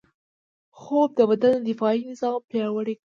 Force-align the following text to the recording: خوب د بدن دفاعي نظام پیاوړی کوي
خوب 0.79 1.09
د 1.19 1.21
بدن 1.29 1.55
دفاعي 1.69 2.01
نظام 2.09 2.39
پیاوړی 2.51 2.93
کوي 2.95 2.99